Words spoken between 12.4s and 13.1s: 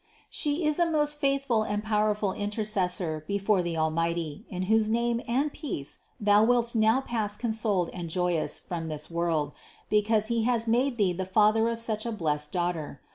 Daughter.